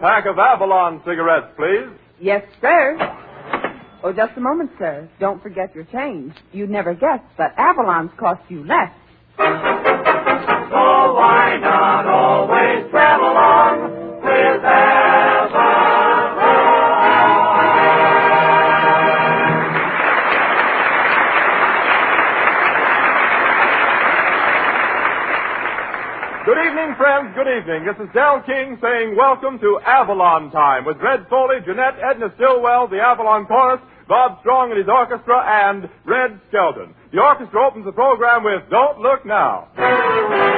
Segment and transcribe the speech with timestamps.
[0.00, 1.88] pack of Avalon cigarettes, please.
[2.20, 2.96] Yes, sir.
[4.02, 5.08] Oh, just a moment, sir.
[5.18, 6.32] Don't forget your change.
[6.52, 8.92] You'd never guess, but Avalon's cost you less.
[9.36, 9.44] So
[11.14, 13.90] why not always travel on
[14.22, 15.07] with Good
[26.98, 27.32] friends.
[27.36, 27.86] Good evening.
[27.86, 32.88] This is Del King saying welcome to Avalon Time with Red Foley, Jeanette, Edna Stillwell,
[32.88, 36.94] the Avalon Chorus, Bob Strong and his orchestra, and Red Skelton.
[37.12, 40.57] The orchestra opens the program with Don't Look Now.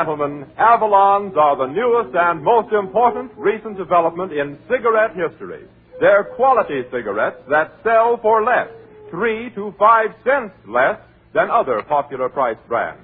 [0.00, 5.66] Gentlemen, Avalons are the newest and most important recent development in cigarette history.
[6.00, 8.68] They're quality cigarettes that sell for less,
[9.10, 10.98] three to five cents less
[11.34, 13.02] than other popular price brands.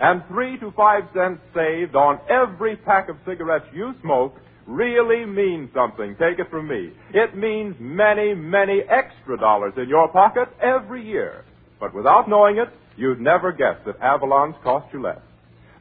[0.00, 4.34] And three to five cents saved on every pack of cigarettes you smoke
[4.66, 6.16] really means something.
[6.18, 6.90] Take it from me.
[7.14, 11.44] It means many, many extra dollars in your pocket every year.
[11.78, 15.20] But without knowing it, you'd never guess that Avalons cost you less.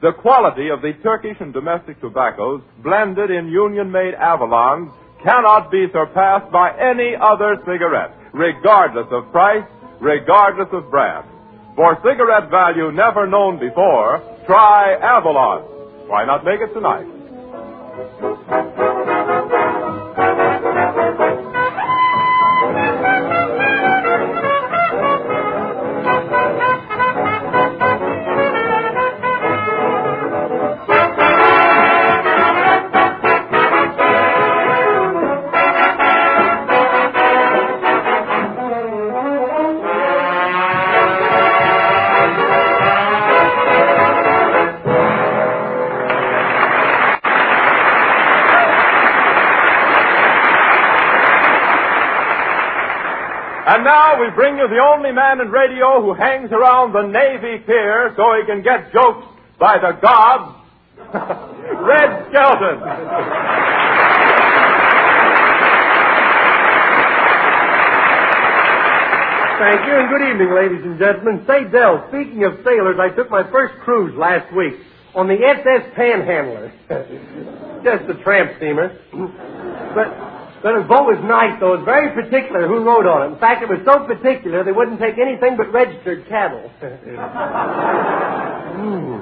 [0.01, 4.91] The quality of the Turkish and domestic tobaccos blended in union-made Avalons
[5.23, 9.63] cannot be surpassed by any other cigarette, regardless of price,
[9.99, 11.27] regardless of brand.
[11.75, 15.61] For cigarette value never known before, try Avalon.
[16.09, 17.05] Why not make it tonight?
[54.21, 58.37] We bring you the only man in radio who hangs around the Navy Pier so
[58.37, 59.25] he can get jokes
[59.57, 60.61] by the gods,
[61.09, 62.77] Red Skelton.
[69.57, 71.43] Thank you, and good evening, ladies and gentlemen.
[71.47, 74.75] Say, Del, speaking of sailors, I took my first cruise last week
[75.15, 76.71] on the SS Panhandler.
[77.83, 79.01] Just a tramp steamer.
[79.95, 80.30] but,
[80.61, 81.73] but the boat was nice, though.
[81.73, 83.33] It was very particular who rode on it.
[83.33, 86.69] In fact, it was so particular they wouldn't take anything but registered cattle.
[88.71, 89.19] Hmm.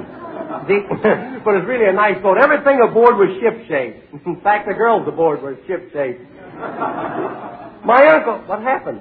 [0.70, 2.38] The- but it's really a nice boat.
[2.38, 3.96] Everything aboard was ship-shape.
[4.26, 6.20] In fact, the girls aboard were ship-shape.
[7.86, 9.00] My uncle, what happened?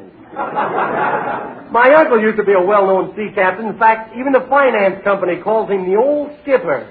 [1.73, 3.67] My uncle used to be a well-known sea captain.
[3.67, 6.87] In fact, even the finance company calls him the old skipper.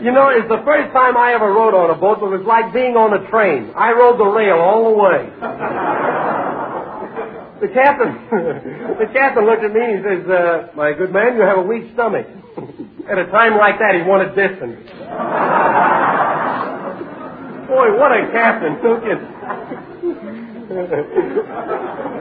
[0.00, 2.46] You know, it's the first time I ever rode on a boat, but it was
[2.46, 3.72] like being on a train.
[3.76, 5.30] I rode the rail all the way.
[7.56, 8.12] The captain,
[9.00, 11.62] the captain looked at me and he says, uh, "My good man, you have a
[11.62, 12.26] weak stomach."
[13.08, 14.76] At a time like that, he wanted distance.
[17.64, 18.76] Boy, what a captain!
[18.76, 19.16] You?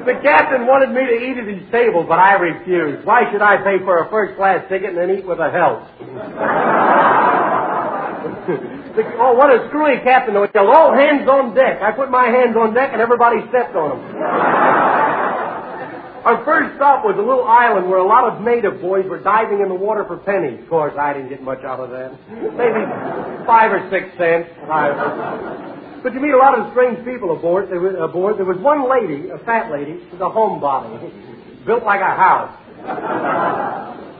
[0.05, 3.05] the captain wanted me to eat at his table, but I refused.
[3.05, 5.89] Why should I pay for a first class ticket and then eat with a help?
[8.95, 10.33] Oh, what a screwy captain!
[10.33, 11.81] yelled, all hands on deck.
[11.81, 14.15] I put my hands on deck and everybody stepped on them.
[16.25, 19.61] Our first stop was a little island where a lot of native boys were diving
[19.61, 20.57] in the water for pennies.
[20.63, 22.17] Of course, I didn't get much out of that.
[22.33, 22.81] Maybe
[23.45, 24.49] five or six cents.
[26.01, 27.69] But you meet a lot of strange people aboard.
[27.69, 28.37] There was, aboard.
[28.39, 32.57] There was one lady, a fat lady, with a homebody, built like a house.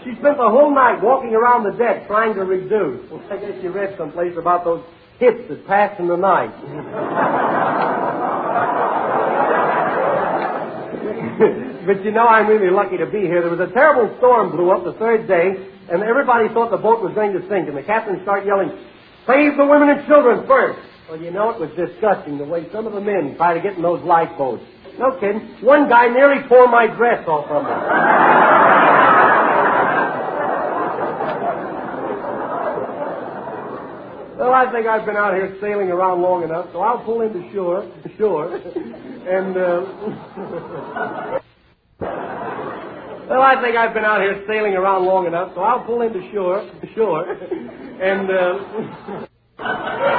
[0.05, 3.09] She spent the whole night walking around the deck trying to reduce.
[3.09, 4.85] Well, I guess she read someplace about those
[5.17, 6.53] hits that pass in the night.
[11.89, 13.41] but you know, I'm really lucky to be here.
[13.41, 15.57] There was a terrible storm blew up the third day,
[15.89, 18.69] and everybody thought the boat was going to sink, and the captain started yelling,
[19.25, 20.77] Save the women and children first.
[21.09, 23.73] Well, you know, it was disgusting the way some of the men tried to get
[23.73, 24.61] in those lifeboats.
[24.99, 25.65] No kidding.
[25.65, 29.01] One guy nearly tore my dress off from me.
[34.55, 37.91] I think I've been out here sailing around long enough, so I'll pull into shore,
[38.17, 41.39] shore, and, uh...
[43.27, 46.21] Well, I think I've been out here sailing around long enough, so I'll pull into
[46.31, 48.59] shore, shore, and, uh...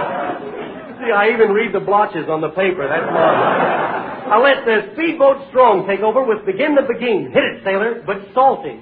[1.00, 2.88] See, I even read the blotches on the paper.
[2.88, 4.26] That's marvelous.
[4.32, 7.32] I'll let the speedboat Strong take over with Begin the Beguine.
[7.32, 8.80] Hit it, sailor, but salty.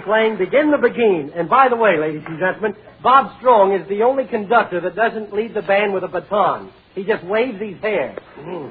[0.00, 1.32] Playing Begin the Beguine.
[1.34, 5.32] And by the way, ladies and gentlemen, Bob Strong is the only conductor that doesn't
[5.32, 6.72] lead the band with a baton.
[6.94, 8.16] He just waves his hair.
[8.38, 8.70] Mm.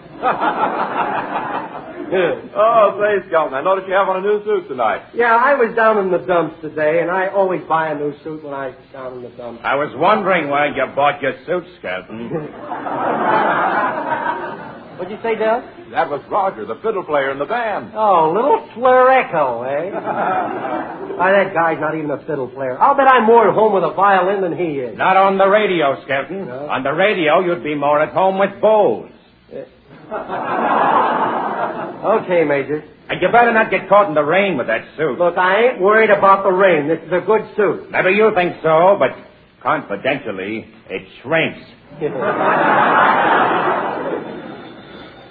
[2.55, 5.01] Oh, say, Skelton, I noticed you have on a new suit tonight.
[5.15, 8.43] yeah, I was down in the dumps today, and I always buy a new suit
[8.43, 9.61] when I'm down in the dumps.
[9.63, 12.29] I was wondering why you bought your suit, Skelton.
[14.97, 15.61] What'd you say, Del?
[15.91, 17.91] That was Roger, the fiddle player in the band.
[17.95, 19.89] Oh, little Fleur Echo, eh?
[21.17, 22.77] Why, that guy's not even a fiddle player.
[22.79, 24.97] I'll bet I'm more at home with a violin than he is.
[24.97, 26.47] Not on the radio, Skelton.
[26.47, 26.67] No?
[26.69, 29.09] On the radio, you'd be more at home with bows.
[32.03, 32.83] Okay, Major.
[33.09, 35.17] And you better not get caught in the rain with that suit.
[35.17, 36.89] Look, I ain't worried about the rain.
[36.89, 37.89] This is a good suit.
[37.91, 39.11] Maybe you think so, but
[39.61, 41.61] confidentially, it shrinks.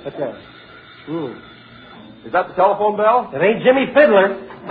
[0.02, 0.34] What's that?
[1.06, 2.26] Hmm.
[2.26, 3.30] Is that the telephone bell?
[3.34, 4.34] It ain't Jimmie Fidler.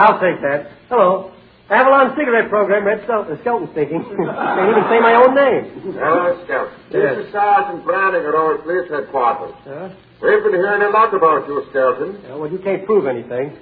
[0.00, 0.72] I'll take that.
[0.88, 1.32] Hello.
[1.70, 4.02] Avalon Cigarette Program, Red Skelton, Skelton speaking.
[4.04, 5.94] Can't even say my own name.
[5.94, 6.68] Hello, Scout.
[6.90, 7.14] Yes.
[7.16, 9.54] This is Sergeant Browning at our police headquarters.
[9.62, 9.88] Huh?
[10.20, 12.20] We've been hearing a lot about you, Skelton.
[12.26, 13.56] Yeah, well, you can't prove anything.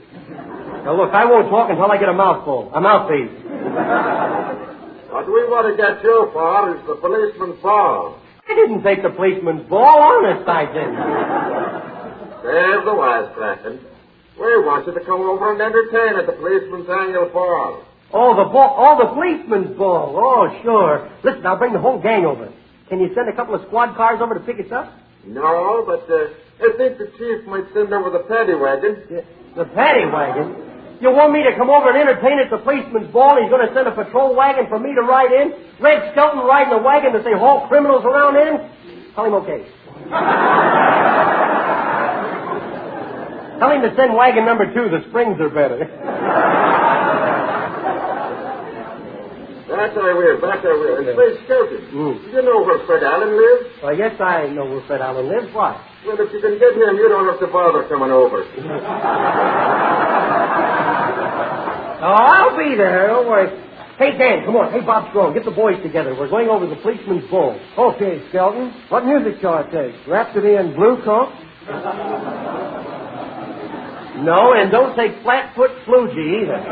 [0.82, 3.30] Now, look, I won't talk until I get a mouthful, a mouthpiece.
[5.12, 8.17] What we want to get you for is the policeman's ball.
[8.48, 10.00] I didn't take the policeman's ball.
[10.00, 10.96] Honest, I didn't.
[12.42, 13.78] There's the wisecracking.
[14.40, 17.84] We want you to come over and entertain at the policeman's annual ball.
[18.12, 18.74] Oh, the ball.
[18.78, 20.14] Oh, the policeman's ball.
[20.16, 21.10] Oh, sure.
[21.24, 22.52] Listen, I'll bring the whole gang over.
[22.88, 24.94] Can you send a couple of squad cars over to pick us up?
[25.26, 26.32] No, but uh,
[26.64, 29.24] I think the chief might send over the paddy wagon.
[29.56, 30.67] The paddy wagon?
[31.00, 33.38] You want me to come over and entertain at the policeman's ball?
[33.40, 35.54] He's going to send a patrol wagon for me to ride in?
[35.78, 39.14] Red Skelton riding the wagon to say haul criminals around in?
[39.14, 39.62] Tell him okay.
[43.62, 44.90] Tell him to send wagon number two.
[44.90, 45.86] The springs are better.
[49.68, 50.96] That's our will, that's our will.
[50.98, 52.32] And say, Skelton, Mm.
[52.34, 53.70] you know where Fred Allen lives?
[53.82, 55.54] Well, yes, I know where Fred Allen lives.
[55.54, 55.78] Why?
[56.04, 58.42] Well, if you can get him, you don't have to bother coming over.
[62.00, 63.08] Oh, I'll be there.
[63.08, 63.50] Don't worry.
[63.98, 64.70] Hey, Dan, come on.
[64.70, 66.14] Hey, Bob Strong, get the boys together.
[66.14, 67.58] We're going over the policeman's ball.
[67.76, 68.70] Okay, Skelton.
[68.88, 70.06] What music shall I take?
[70.06, 71.34] Rhapsody in Blue Coat?
[74.22, 76.62] No, and don't take Flatfoot flugy either.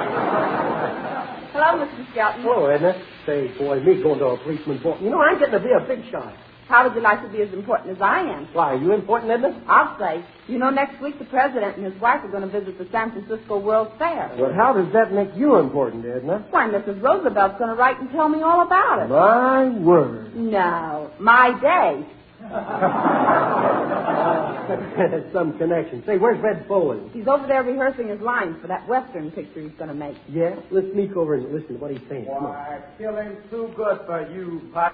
[1.51, 2.11] Hello, Mr.
[2.13, 2.43] Skelton.
[2.43, 2.95] Hello, Edna.
[3.27, 4.99] Say, boy, me going to a policeman's ball.
[5.03, 6.35] You know, I'm getting to be a big shot.
[6.69, 8.49] How would you like to be as important as I am?
[8.53, 9.63] Why, are you important, Edna?
[9.69, 10.25] I'll say.
[10.49, 13.13] You know, next week the president and his wife are going to visit the San
[13.13, 14.33] Francisco World Fair.
[14.37, 16.45] But how does that make you important, Edna?
[16.51, 17.01] Why, Mrs.
[17.01, 19.09] Roosevelt's going to write and tell me all about it.
[19.09, 20.35] My word.
[20.35, 22.05] No, my day.
[25.33, 26.03] Some connection.
[26.05, 27.01] Say, where's Red Foley?
[27.13, 30.17] He's over there rehearsing his lines for that Western picture he's going to make.
[30.29, 30.57] Yeah?
[30.73, 32.25] Let's sneak over and listen to what he's saying.
[32.27, 34.93] Why, killing's too good for you, pies.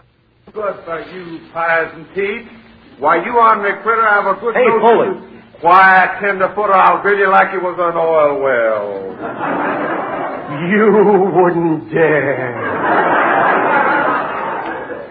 [0.52, 2.46] Good for you, pies and teeth.
[2.98, 5.08] Why, you ornery critter I have a good Hey, notion- Foley.
[5.60, 9.16] Quiet, tenderfoot, or I'll drill you like you was an oil well.
[10.52, 10.92] You
[11.32, 12.52] wouldn't dare.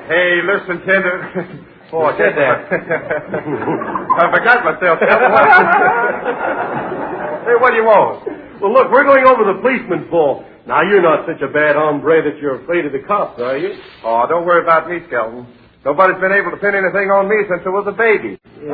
[0.07, 1.17] Hey, listen, tender.
[1.91, 2.69] Oh, I did that.
[4.21, 4.99] I forgot myself.
[7.47, 8.21] hey, what do you want?
[8.61, 10.45] Well, look, we're going over the policeman's ball.
[10.67, 13.73] Now, you're not such a bad hombre that you're afraid of the cops, are you?
[14.03, 15.47] Oh, don't worry about me, Skelton.
[15.83, 18.37] Nobody's been able to pin anything on me since I was a baby.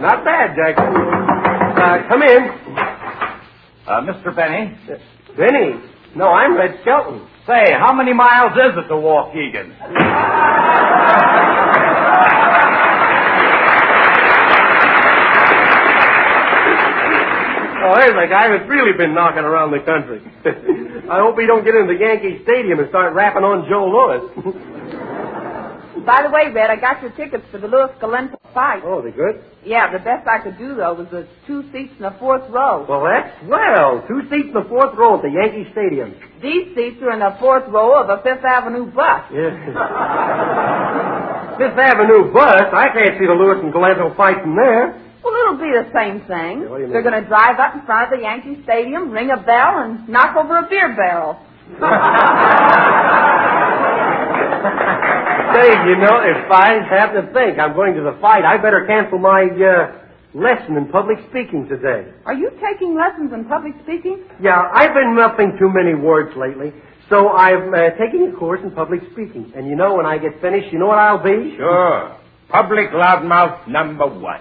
[0.00, 0.96] Not bad, Jackson.
[0.96, 2.48] Uh, come in.
[3.86, 4.34] Uh, Mr.
[4.34, 4.74] Benny.
[5.36, 5.76] Benny.
[6.16, 7.20] No, I'm Red Skelton.
[7.46, 9.76] Say, how many miles is it to Waukegan?
[17.84, 20.22] Oh, there's a guy that's really been knocking around the country.
[21.10, 24.24] I hope he don't get into the Yankee Stadium and start rapping on Joe Louis.
[26.04, 28.82] By the way, Red, I got your tickets for the Louis Galento fight.
[28.84, 29.42] oh, they good?
[29.64, 32.84] Yeah, the best I could do, though, was the two seats in the fourth row.
[32.88, 34.04] Well, that's swell.
[34.08, 36.14] Two seats in the fourth row at the Yankee Stadium.
[36.40, 39.24] These seats are in the fourth row of a Fifth Avenue bus.
[39.32, 39.52] Yeah.
[41.60, 42.64] Fifth Avenue bus.
[42.72, 44.96] I can't see the Louis and Galento fight from there.
[45.24, 46.62] Well, it'll be the same thing.
[46.62, 49.10] Yeah, what do you They're going to drive up in front of the Yankee Stadium,
[49.10, 51.40] ring a bell, and knock over a beer barrel.
[55.54, 58.84] Say, you know, if I have to think I'm going to the fight, I better
[58.86, 60.04] cancel my uh,
[60.34, 62.10] lesson in public speaking today.
[62.26, 64.24] Are you taking lessons in public speaking?
[64.42, 66.72] Yeah, I've been muffing too many words lately,
[67.08, 69.52] so I'm uh, taking a course in public speaking.
[69.54, 71.54] And you know, when I get finished, you know what I'll be?
[71.56, 72.18] Sure.
[72.48, 74.40] Public loudmouth number one.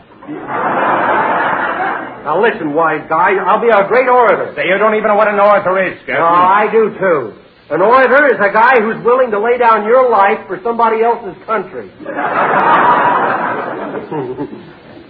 [2.23, 4.53] Now listen, wise guy, I'll be a great orator.
[4.55, 7.33] Say, you don't even know what an orator is, No, I do too.
[7.69, 11.35] An orator is a guy who's willing to lay down your life for somebody else's
[11.45, 11.91] country.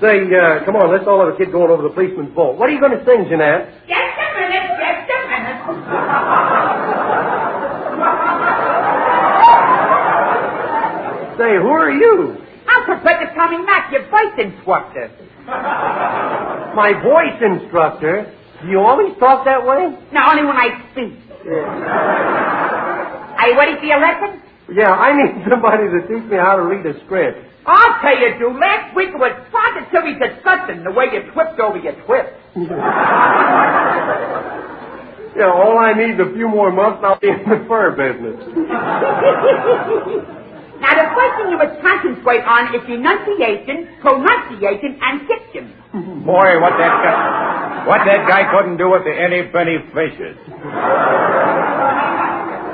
[0.02, 2.58] Say, uh, come on, let's all have a kid going over the policeman's vault.
[2.58, 3.72] What are you going to sing, Jeanette?
[3.88, 5.64] Just a minute, just a minute.
[11.38, 12.43] Say, who are you?
[12.84, 15.10] I'm Professor Tommy Mack, your voice instructor.
[15.48, 18.28] My voice instructor.
[18.62, 19.96] Do you always talk that way?
[20.12, 21.14] Now, only when I speak.
[23.40, 24.42] Are you ready for your lesson?
[24.74, 27.40] Yeah, I need somebody to teach me how to read a script.
[27.66, 28.60] I'll tell you, Drew.
[28.60, 32.34] Last week it was positively disgusting the way you tripped over your twist.
[35.36, 37.90] Yeah, all I need is a few more months and I'll be in the fur
[37.98, 38.38] business.
[40.84, 45.72] Now, the first thing you must concentrate on is enunciation, pronunciation, and diction.
[46.28, 50.36] Boy, what that guy, what that guy couldn't do with the any penny fishes.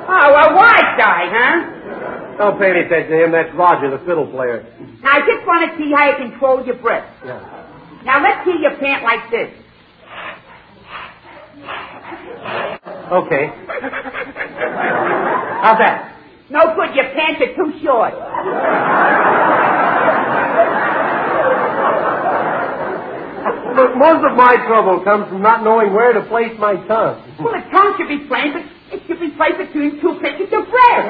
[0.10, 2.38] Oh, a wise guy, huh?
[2.40, 3.32] Don't pay any attention to him.
[3.32, 4.66] That's Roger, the fiddle player.
[5.04, 7.06] Now, I just want to see how you control your breath.
[7.24, 7.38] Yeah.
[8.06, 9.54] Now, let's hear you pant like this.
[13.12, 13.54] Okay.
[15.62, 16.19] How's that?
[16.50, 18.14] No good, your pants are too short.
[23.76, 27.22] But most of my trouble comes from not knowing where to place my tongue.
[27.40, 31.02] Well, the tongue should be but it should be placed between two pictures of bread.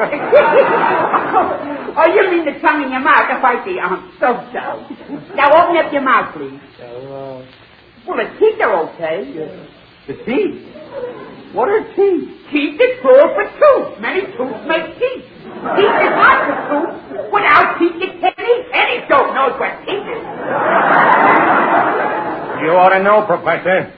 [1.95, 3.31] oh, you mean the tongue in your mouth?
[3.31, 4.83] If I see, um, so so.
[5.35, 6.59] Now open up your mouth, please.
[8.05, 9.23] Well, the teeth are okay.
[10.09, 10.57] The teeth.
[11.53, 12.25] What are teeth?
[12.49, 14.01] Teeth is plural for tooth.
[14.01, 15.21] Many tooths make teeth.
[15.21, 17.29] Teeth is not for tooth.
[17.29, 18.65] Without teeth, you can't eat.
[18.73, 20.21] Any dope knows what teeth is.
[22.65, 23.93] You ought to know, Professor.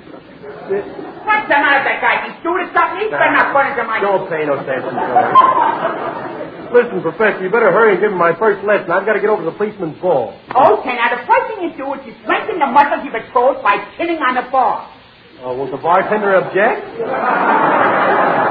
[1.23, 2.27] What's the matter with that guy?
[2.27, 3.07] He's stupid or something?
[3.07, 4.03] He's better not run into my...
[4.03, 5.31] Don't pay no attention to him.
[6.75, 8.91] Listen, Professor, you better hurry and give him my first lesson.
[8.91, 10.35] I've got to get over to the policeman's ball.
[10.51, 13.63] Okay, now the first thing you do is you strengthen the muscles of your toes
[13.63, 14.91] by chinning on the bar.
[15.43, 17.01] Oh, will the bartender object?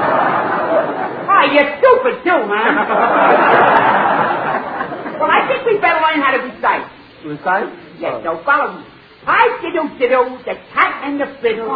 [1.41, 2.77] Oh, you're stupid too, man.
[5.17, 6.85] well, I think we better learn how to recite.
[7.25, 7.73] Recite?
[7.97, 8.21] Yes, uh.
[8.21, 8.85] so follow me.
[9.25, 11.65] Hi, diddle diddle, the cat and the fiddle.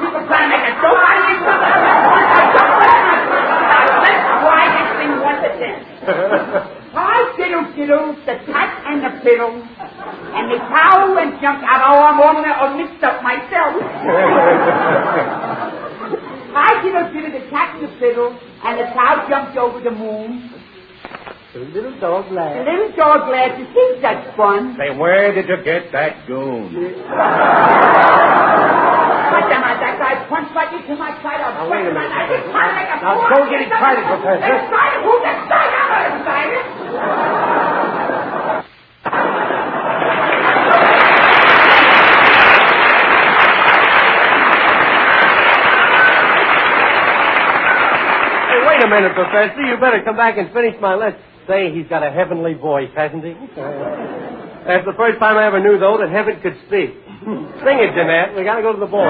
[0.00, 1.36] People trying to make a joke out of me.
[4.00, 6.64] Let's try this thing once again.
[7.30, 9.54] Hi, diddle diddle, the cat and the fiddle.
[9.54, 11.78] And the cow and jumped out.
[11.86, 13.78] Oh, I'm all, all mixed up myself.
[16.50, 18.34] Hi, diddle diddle, the cat and the fiddle.
[18.64, 20.50] And the cow jumped over the moon.
[21.54, 22.58] The little dog laughed.
[22.58, 23.58] The little dog laughed.
[23.62, 24.74] to see such fun.
[24.78, 26.74] Say, where did you get that goon?
[26.74, 26.94] What
[29.46, 31.40] the hell, that guy punched right into my side.
[31.42, 32.50] I'll Now, wait a minute, I just Professor.
[32.50, 34.46] tried to make a Now, fool don't get excited, Professor.
[34.46, 34.98] Excited?
[35.06, 35.74] Who's excited?
[35.78, 36.66] I'm not excited.
[47.30, 49.62] Hey, wait a minute, Professor.
[49.62, 51.16] You better come back and finish my list.
[51.48, 53.32] Say, he's got a heavenly voice, hasn't he?
[54.66, 56.90] That's the first time I ever knew, though, that heaven could speak.
[57.24, 58.36] Sing it, Jeanette.
[58.36, 59.08] We gotta go to the ball.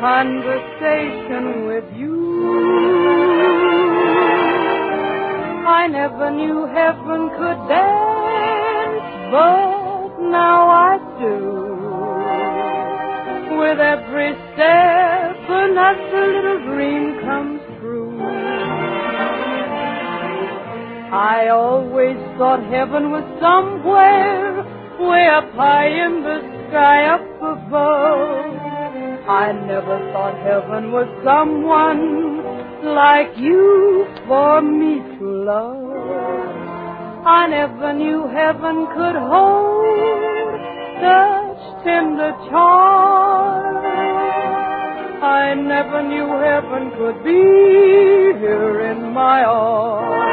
[0.00, 2.18] Conversation with you.
[5.66, 11.68] I never knew heaven could dance, but now I do.
[13.58, 18.20] With every step, another little dream comes true.
[21.10, 24.62] I always thought heaven was somewhere
[25.00, 26.38] way up high in the
[26.68, 28.07] sky up above.
[29.28, 32.40] I never thought heaven was someone
[32.96, 37.26] like you for me to love.
[37.26, 40.56] I never knew heaven could hold
[41.04, 43.76] such tender charm.
[45.22, 50.24] I never knew heaven could be here in my arms.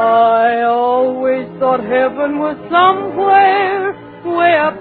[0.00, 3.85] I always thought heaven was somewhere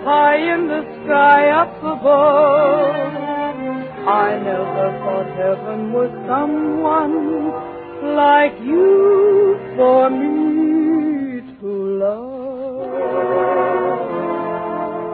[0.06, 2.96] high in the sky up above.
[4.06, 7.50] I never thought heaven was someone
[8.14, 11.70] like you for me to
[12.06, 12.46] love.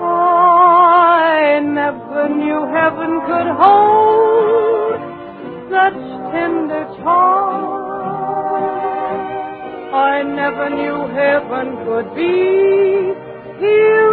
[0.03, 4.99] I never knew heaven could hold
[5.71, 6.01] such
[6.35, 7.79] tender charm.
[9.93, 14.10] I never knew heaven could be here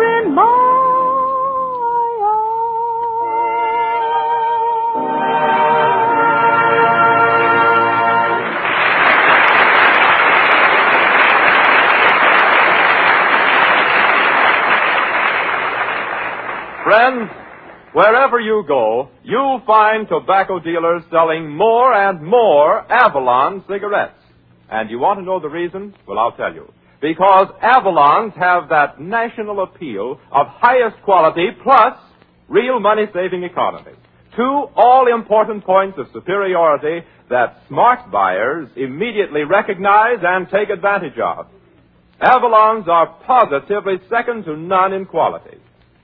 [16.98, 17.30] Friends,
[17.92, 24.18] wherever you go, you'll find tobacco dealers selling more and more Avalon cigarettes.
[24.68, 25.94] And you want to know the reason?
[26.08, 26.72] Well, I'll tell you.
[27.00, 31.96] Because Avalons have that national appeal of highest quality plus
[32.48, 33.92] real money-saving economy.
[34.34, 41.46] Two all-important points of superiority that smart buyers immediately recognize and take advantage of.
[42.20, 45.58] Avalons are positively second to none in quality.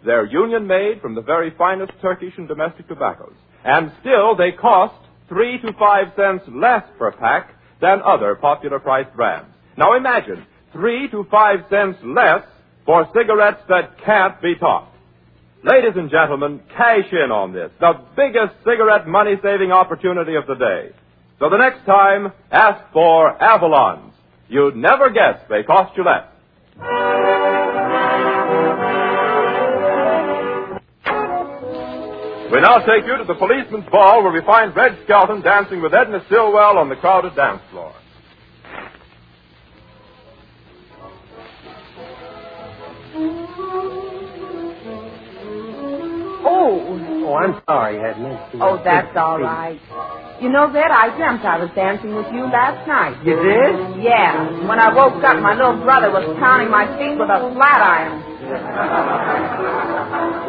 [0.05, 3.35] They're union made from the very finest Turkish and domestic tobaccos.
[3.65, 4.95] And still they cost
[5.29, 9.49] three to five cents less per pack than other popular priced brands.
[9.77, 12.45] Now imagine, three to five cents less
[12.85, 14.95] for cigarettes that can't be topped.
[15.65, 20.55] Ladies and gentlemen, cash in on this, the biggest cigarette money saving opportunity of the
[20.55, 20.91] day.
[21.39, 24.13] So the next time, ask for Avalons.
[24.49, 27.34] You'd never guess they cost you less.
[32.53, 35.93] We now take you to the policeman's ball where we find Red Skelton dancing with
[35.95, 37.93] Edna Stillwell on the crowded dance floor.
[46.47, 48.51] Oh, Oh, I'm sorry, Edna.
[48.61, 49.81] oh, that's all right.
[50.43, 53.17] You know that I dreamt I was dancing with you last night.
[53.25, 54.03] You did?
[54.05, 54.67] Yeah.
[54.69, 58.23] When I woke up, my little brother was pounding my feet with a flat iron.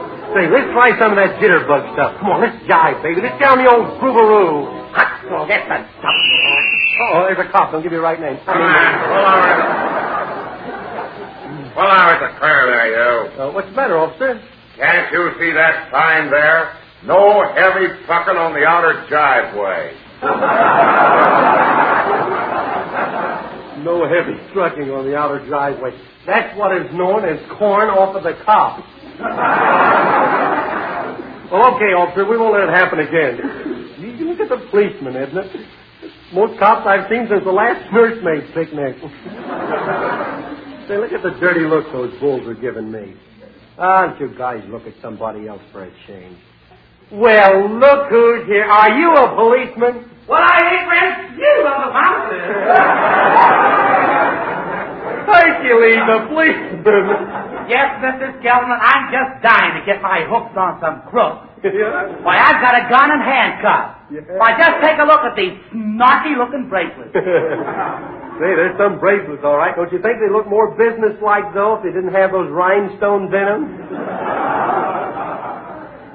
[0.34, 2.18] Say, let's try some of that jitterbug stuff.
[2.20, 3.22] Come on, let's jive, baby.
[3.22, 4.68] Let's get on the old groovaroo.
[4.96, 6.16] Hot dog, that's the stuff.
[7.14, 7.72] Oh, there's a cop.
[7.72, 8.40] Don't give you the right name.
[8.46, 8.66] Come on,
[9.06, 9.52] pull over.
[11.76, 13.30] Pull over the curb there, you.
[13.40, 14.40] Uh, what's the matter, officer?
[14.78, 16.74] Can't you see that sign there?
[17.06, 19.94] No heavy trucking on the outer driveway.
[23.84, 25.92] No heavy trucking on the outer driveway.
[26.26, 28.84] That's what is known as corn off of the cob.
[31.52, 33.40] Well, okay, officer, we won't let it happen again.
[34.00, 35.68] You look at the policeman, isn't it?
[36.34, 38.98] Most cops I've seen since the last nursemaid picnic.
[40.88, 43.16] Say, look at the dirty look those bulls are giving me.
[43.78, 46.38] Don't you guys look at somebody else for a change?
[47.12, 48.66] Well, look who's here.
[48.66, 50.10] Are you a policeman?
[50.28, 52.42] Well, I ain't rent you on the mountain.
[55.26, 57.42] Hercules, a policeman.
[57.68, 58.34] yes, Mr.
[58.40, 61.48] Skelton, I'm just dying to get my hooks on some crooks.
[61.64, 62.22] yeah?
[62.24, 63.92] Why, I've got a gun and handcuffs.
[64.12, 64.22] Yeah.
[64.38, 67.14] Why, just take a look at these snarky-looking bracelets.
[68.36, 69.74] Say, there's some bracelets, all right.
[69.76, 73.46] Don't you think they look more business-like, though, if they didn't have those rhinestones in
[73.48, 73.62] them?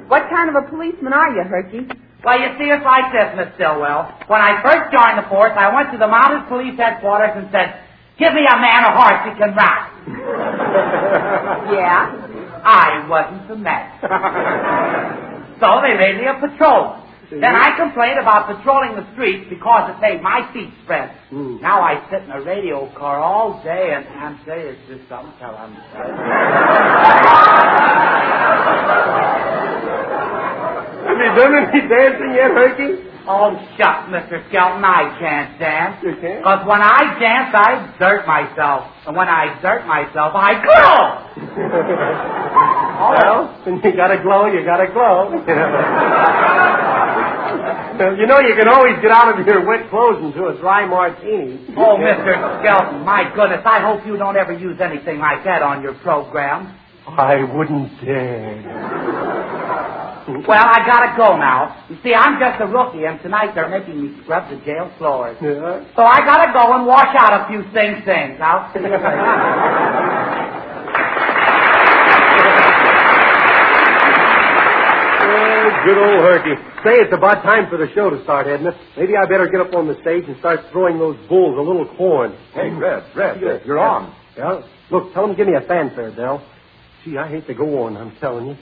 [0.09, 1.87] What kind of a policeman are you, Herky?
[2.23, 4.13] Well, you see, it's like this, Miss Stillwell.
[4.29, 7.81] When I first joined the force, I went to the mounted police headquarters and said,
[8.21, 9.89] give me a man a horse that can ride.
[11.69, 12.63] Yeah?
[12.65, 14.01] I wasn't the man.
[15.61, 17.01] so they made me a patrolman.
[17.31, 21.11] Then I complained about patrolling the streets because it made my feet spread.
[21.31, 21.63] Hmm.
[21.63, 25.33] Now I sit in a radio car all day and I'm saying it's just something
[25.39, 25.75] till I'm
[31.07, 33.10] Have you done any dancing yet, Herky?
[33.31, 34.43] Oh, shucks, Mr.
[34.51, 36.03] Skelton, I can't dance.
[36.03, 36.43] You can't?
[36.43, 38.91] Because when I dance, I exert myself.
[39.07, 42.51] And when I exert myself, I glow!
[43.01, 45.33] Well, when you gotta glow, you gotta glow.
[48.21, 51.65] you know you can always get out of your wet clothes into a dry martini.
[51.79, 52.61] Oh, Mr.
[52.61, 56.77] Skelton, my goodness, I hope you don't ever use anything like that on your program.
[57.09, 59.30] I wouldn't dare.
[60.47, 61.85] Well, I gotta go now.
[61.89, 65.37] You see, I'm just a rookie, and tonight they're making me scrub the jail floors.
[65.43, 65.85] Yeah?
[65.97, 68.39] So I gotta go and wash out a few things, things.
[68.41, 70.47] I'll see you later.
[75.23, 76.55] Oh, good old Herky.
[76.85, 78.71] Say, it's about time for the show to start, Edna.
[78.97, 81.87] Maybe I better get up on the stage and start throwing those bulls a little
[81.97, 82.33] corn.
[82.55, 84.15] Hey, Red, Red, Red, you're on.
[84.37, 84.63] Yeah?
[84.91, 86.43] Look, tell them to give me a fanfare, Del.
[87.05, 88.57] Gee, I hate to go on, I'm telling you.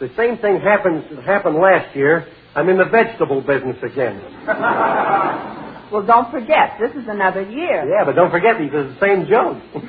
[0.00, 2.26] The same thing happens happened last year.
[2.54, 4.20] I'm in the vegetable business again.
[5.90, 7.84] Well, don't forget, this is another year.
[7.90, 9.58] Yeah, but don't forget these are the same joke.
[9.74, 9.82] well,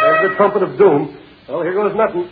[0.00, 1.14] there's the trumpet of doom.
[1.46, 2.26] Well, here goes nothing.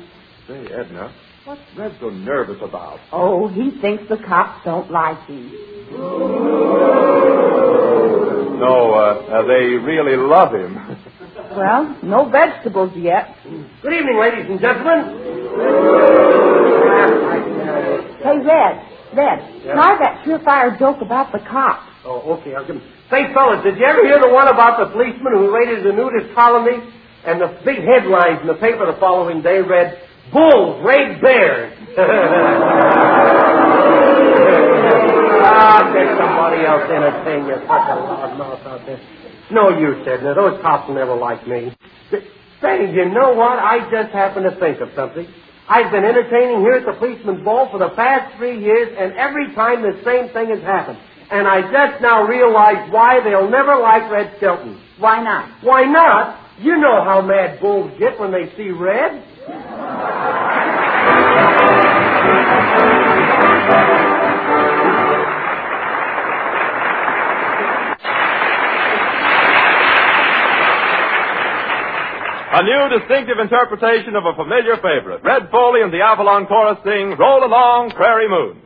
[0.49, 1.12] Say, Edna,
[1.45, 2.99] what's Red so nervous about?
[3.12, 5.53] Oh, he thinks the cops don't like him.
[8.59, 10.79] No, uh, uh, they really love him.
[11.55, 13.37] Well, no vegetables yet.
[13.83, 15.24] Good evening, ladies and gentlemen.
[18.25, 18.75] Hey, Red,
[19.14, 21.85] Red, try that surefire joke about the cops.
[22.05, 22.55] Oh, okay.
[22.55, 25.55] I'll give 'em- Say, fellas, did you ever hear the one about the policeman who
[25.55, 26.83] raided the nudist colony?
[27.27, 29.99] And the big headlines in the paper the following day read,
[30.33, 31.73] Bulls raid bears.
[35.45, 37.55] ah, get somebody else entertain you.
[37.55, 39.01] Such a loud mouth out there.
[39.51, 40.35] No use, Edna.
[40.35, 41.73] Those cops will never like me.
[42.61, 43.59] Say, you know what?
[43.59, 45.27] I just happened to think of something.
[45.68, 49.55] I've been entertaining here at the policeman's ball for the past three years, and every
[49.55, 50.98] time the same thing has happened.
[51.31, 54.79] And I just now realize why they'll never like Red Skelton.
[54.98, 55.64] Why not?
[55.64, 56.38] Why not?
[56.61, 59.24] You know how mad bulls get when they see red.
[72.57, 75.25] A new distinctive interpretation of a familiar favorite.
[75.25, 78.62] Red Foley and the Avalon Chorus sing Roll Along, Prairie Moon.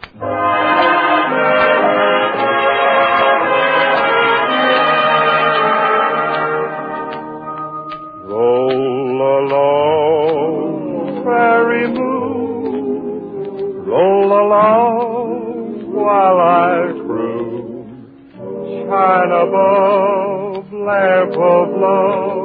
[8.29, 18.07] Roll along, prairie moon, roll along while I croon.
[18.85, 22.38] Shine above, lamp of love,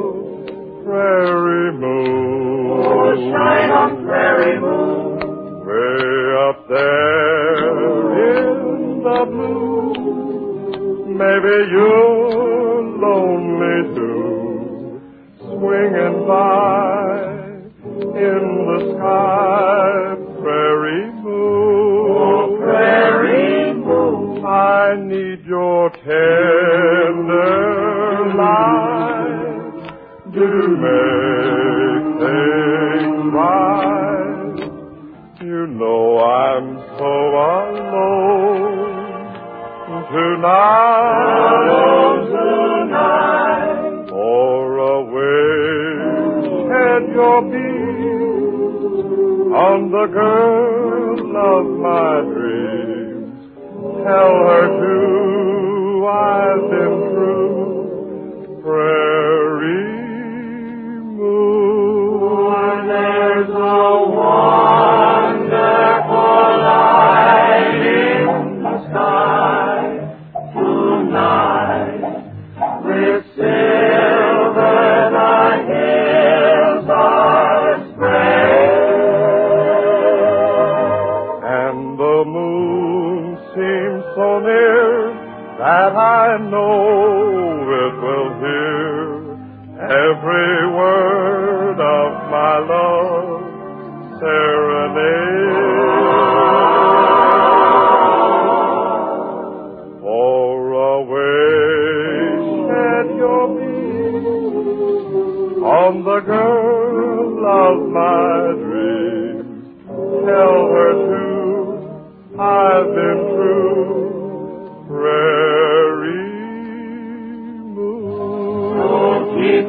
[0.84, 3.32] prairie moon.
[3.32, 5.18] shine on prairie moon.
[5.64, 7.94] Way up there
[8.36, 9.92] in the blue,
[11.08, 15.00] maybe you're lonely too
[15.38, 17.34] swinging by
[18.18, 19.90] in the sky,
[20.42, 22.10] prairie moon.
[22.16, 24.44] Oh, prairie moon.
[24.44, 27.34] I need your tender
[28.36, 28.93] light to
[30.84, 34.58] make things right.
[35.40, 36.66] You know I'm
[36.98, 37.12] so
[37.54, 38.84] alone
[40.12, 41.54] tonight.
[41.64, 44.10] Alone tonight.
[44.10, 45.64] Far away
[46.70, 47.70] had your be
[49.54, 53.40] on the girl of my dreams?
[54.04, 58.60] Tell her too I've been true.
[58.62, 59.33] Prayer
[84.14, 85.10] so near
[85.58, 89.34] that I know it will hear
[89.90, 93.42] every word of my love
[94.20, 95.64] serenade.
[100.00, 101.34] For away
[102.68, 104.78] shed your beams
[105.58, 109.64] on the girl of my dreams.
[110.24, 111.34] Tell her too
[112.36, 113.73] I've been true.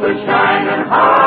[0.08, 1.25] It shining high.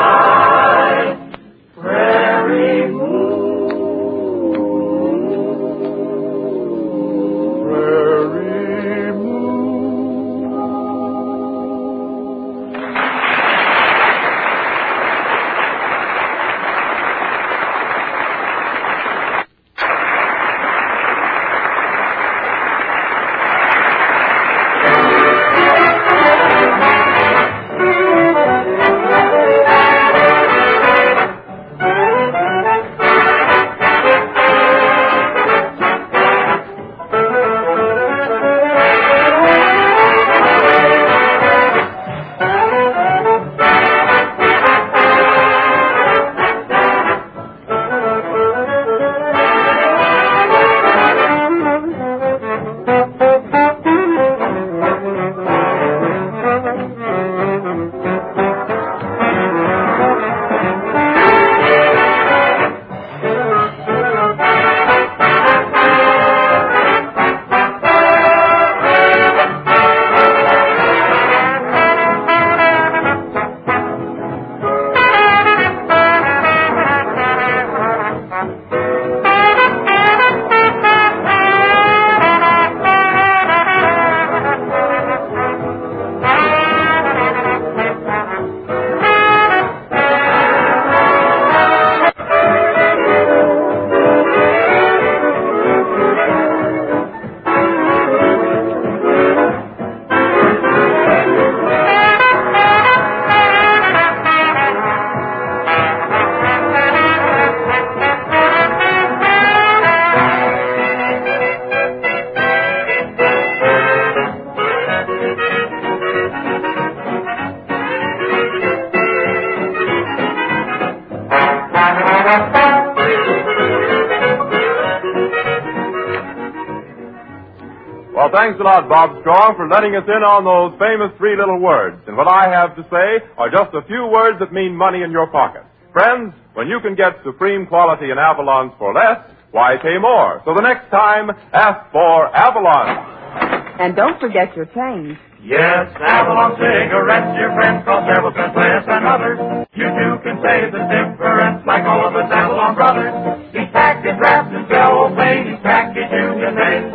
[128.89, 132.01] Bob Strong, for letting us in on those famous three little words.
[132.09, 135.13] And what I have to say are just a few words that mean money in
[135.13, 135.61] your pocket.
[135.93, 139.21] Friends, when you can get supreme quality in Avalons for less,
[139.53, 140.41] why pay more?
[140.43, 143.77] So the next time, ask for Avalon.
[143.77, 145.17] And don't forget your change.
[145.39, 149.39] Yes, Avalon cigarettes, your friends cost several cents less than others.
[149.71, 153.13] You too can save the difference like all of us Avalon brothers.
[153.55, 156.85] Each pack is wrapped in cellophane, each package union made.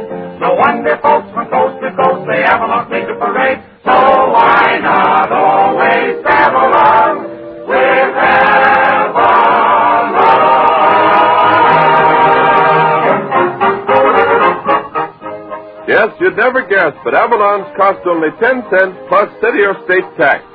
[0.45, 1.24] No wonder folks
[1.95, 3.59] from coast to coast say Avalon lead the parade.
[3.85, 9.55] So why not always travel on with Avalon?
[15.87, 20.54] Yes, you'd never guess, but Avalons cost only 10 cents plus city or state tax.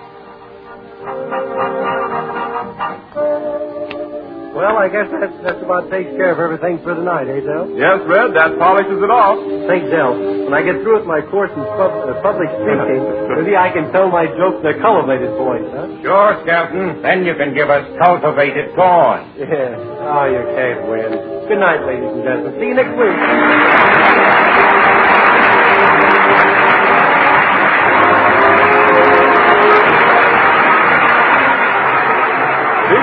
[4.60, 7.80] Well, I guess that, that's about takes care of everything for tonight, night, eh, Del?
[7.80, 9.40] Yes, Red, that polishes it off.
[9.72, 10.20] Thanks, Del.
[10.20, 13.00] When I get through with my course in pub, uh, public speaking,
[13.40, 15.88] maybe I can tell my jokes in a cultivated voice, huh?
[16.04, 17.00] Sure, Captain.
[17.00, 19.32] Then you can give us cultivated corn.
[19.40, 19.80] Yeah.
[19.80, 21.12] Oh, you can't win.
[21.48, 22.60] Good night, ladies and gentlemen.
[22.60, 23.16] See you next week.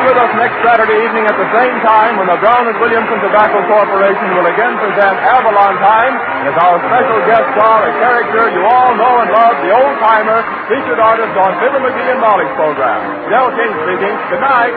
[0.06, 3.58] With us next Saturday evening at the same time when the Brown and Williamson Tobacco
[3.66, 6.14] Corporation will again present Avalon Time
[6.46, 10.46] as our special guest star, a character you all know and love, the old timer,
[10.70, 13.02] featured artist on Fibber McGee and Molly's program.
[13.34, 14.14] Del King speaking.
[14.30, 14.74] Good night.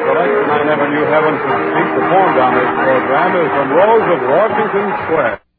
[0.00, 4.20] Selection I never knew heaven could speak performed on this program is from Rose of
[4.24, 5.49] Washington Square.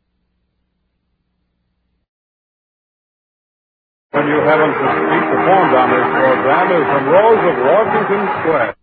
[4.27, 4.39] You
[5.07, 8.80] speak performed on this program is from Rose of Washington Square.